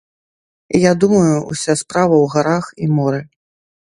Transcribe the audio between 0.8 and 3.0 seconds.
Я думаю, уся справа ў гарах і